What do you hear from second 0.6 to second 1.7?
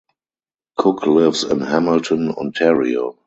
Cook lives in